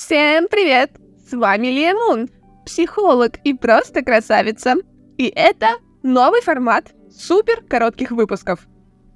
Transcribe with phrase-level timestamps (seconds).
[0.00, 0.92] Всем привет!
[1.28, 2.28] С вами Лия Мун,
[2.64, 4.76] психолог и просто красавица.
[5.16, 5.70] И это
[6.04, 8.68] новый формат супер коротких выпусков.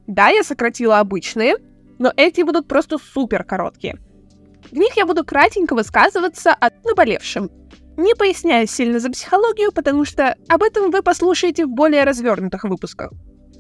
[0.09, 1.55] Да, я сократила обычные,
[2.01, 4.01] но эти будут просто супер короткие.
[4.73, 7.49] В них я буду кратенько высказываться о наболевшем,
[7.97, 13.13] не поясняя сильно за психологию, потому что об этом вы послушаете в более развернутых выпусках.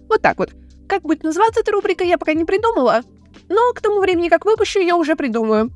[0.09, 0.51] Вот так вот.
[0.89, 3.03] Как будет называться эта рубрика, я пока не придумала,
[3.49, 5.71] но к тому времени, как выпущу, я уже придумаю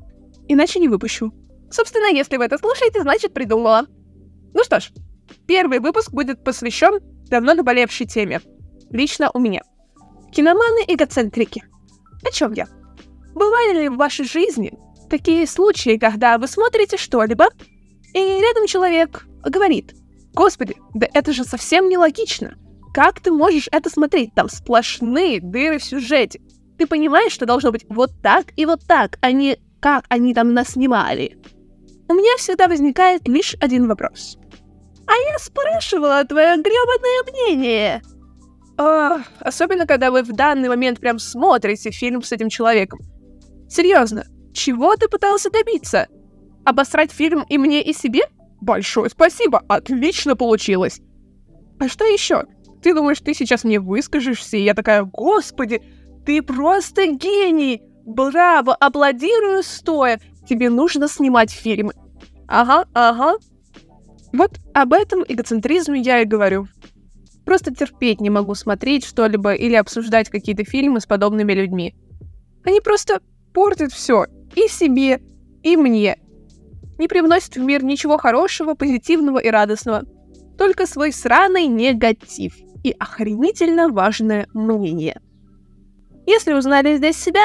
[0.47, 1.33] иначе не выпущу.
[1.69, 3.85] Собственно, если вы это слушаете, значит придумала.
[4.53, 4.91] Ну что ж,
[5.47, 8.41] первый выпуск будет посвящен давно наболевшей теме.
[8.89, 9.61] Лично у меня.
[10.31, 11.63] Киноманы-эгоцентрики.
[12.23, 12.67] О чем я?
[13.33, 14.73] Бывали ли в вашей жизни
[15.09, 17.47] такие случаи, когда вы смотрите что-либо,
[18.13, 19.93] и рядом человек говорит,
[20.33, 22.57] «Господи, да это же совсем нелогично.
[22.93, 24.33] Как ты можешь это смотреть?
[24.33, 26.41] Там сплошные дыры в сюжете.
[26.77, 30.53] Ты понимаешь, что должно быть вот так и вот так, а не как они там
[30.53, 31.37] нас снимали.
[32.09, 34.37] У меня всегда возникает лишь один вопрос.
[35.05, 38.01] А я спрашивала твое гребаное мнение.
[38.77, 42.99] О, особенно, когда вы в данный момент прям смотрите фильм с этим человеком.
[43.69, 46.09] Серьезно, чего ты пытался добиться?
[46.65, 48.23] Обосрать фильм и мне, и себе?
[48.59, 50.99] Большое спасибо, отлично получилось.
[51.79, 52.43] А что еще?
[52.83, 55.81] Ты думаешь, ты сейчас мне выскажешься, и я такая, господи,
[56.25, 57.86] ты просто гений!
[58.07, 60.21] Браво, аплодирую стоя.
[60.47, 61.91] Тебе нужно снимать фильмы.
[62.47, 63.35] Ага, ага.
[64.31, 66.67] Вот об этом эгоцентризме я и говорю.
[67.45, 71.95] Просто терпеть не могу смотреть что-либо или обсуждать какие-то фильмы с подобными людьми.
[72.63, 73.19] Они просто
[73.53, 74.25] портят все.
[74.55, 75.21] И себе,
[75.61, 76.17] и мне.
[76.97, 80.03] Не привносят в мир ничего хорошего, позитивного и радостного.
[80.57, 85.19] Только свой сраный негатив и охренительно важное мнение.
[86.25, 87.43] Если узнали здесь себя,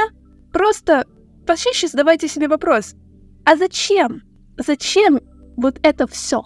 [0.52, 1.06] Просто
[1.46, 2.94] почаще задавайте себе вопрос,
[3.44, 4.22] а зачем?
[4.58, 5.20] Зачем
[5.56, 6.42] вот это все?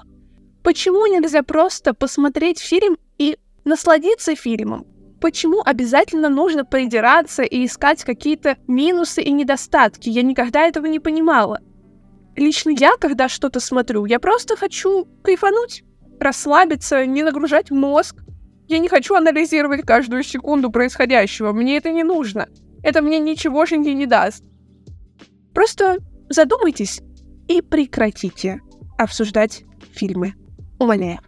[0.62, 4.86] Почему нельзя просто посмотреть фильм и насладиться фильмом?
[5.20, 10.08] Почему обязательно нужно придираться и искать какие-то минусы и недостатки?
[10.08, 11.60] Я никогда этого не понимала.
[12.36, 15.82] Лично я, когда что-то смотрю, я просто хочу кайфануть,
[16.20, 18.22] расслабиться, не нагружать мозг.
[18.68, 22.48] Я не хочу анализировать каждую секунду происходящего, мне это не нужно
[22.86, 24.44] это мне ничегошеньки не даст.
[25.52, 25.98] Просто
[26.28, 27.00] задумайтесь
[27.48, 28.60] и прекратите
[28.96, 30.34] обсуждать фильмы.
[30.78, 31.18] Умоляю.